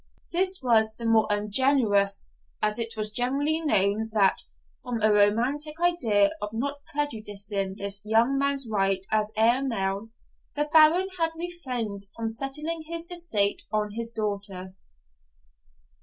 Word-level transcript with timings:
This 0.31 0.63
was 0.63 0.91
the 0.95 1.05
more 1.05 1.27
ungenerous, 1.29 2.27
as 2.59 2.79
it 2.79 2.97
was 2.97 3.11
generally 3.11 3.61
known 3.63 4.09
that, 4.13 4.41
from 4.81 4.99
a 4.99 5.13
romantic 5.13 5.79
idea 5.79 6.31
of 6.41 6.49
not 6.53 6.83
prejudicing 6.91 7.75
this 7.77 8.01
young 8.03 8.35
man's 8.35 8.67
right 8.67 9.05
as 9.11 9.31
heir 9.37 9.61
male, 9.61 10.05
the 10.55 10.67
Baron 10.73 11.07
had 11.19 11.33
refrained 11.35 12.07
from 12.15 12.29
settling 12.29 12.85
his 12.87 13.05
estate 13.11 13.61
on 13.71 13.91
his 13.91 14.09
daughter. 14.09 14.73